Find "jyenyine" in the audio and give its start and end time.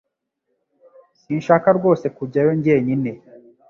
2.63-3.11